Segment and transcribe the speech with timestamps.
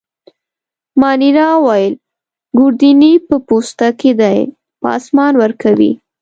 [1.01, 1.93] مانیرا وویل:
[2.57, 4.39] ګوردیني په پوسته کي دی،
[4.83, 5.91] پاسمان ورکوي.